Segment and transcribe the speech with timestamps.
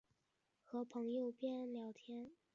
[0.63, 2.31] 和朋友边聊天